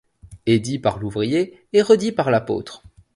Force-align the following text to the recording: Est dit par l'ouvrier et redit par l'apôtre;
Est 0.47 0.57
dit 0.57 0.79
par 0.79 0.97
l'ouvrier 0.97 1.63
et 1.73 1.83
redit 1.83 2.11
par 2.11 2.31
l'apôtre; 2.31 2.81